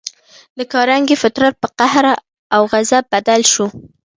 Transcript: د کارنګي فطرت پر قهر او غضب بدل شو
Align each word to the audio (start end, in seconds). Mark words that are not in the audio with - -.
د 0.57 0.59
کارنګي 0.73 1.15
فطرت 1.23 1.53
پر 1.61 1.69
قهر 1.79 2.05
او 2.55 2.61
غضب 2.71 3.03
بدل 3.13 3.41
شو 3.53 3.65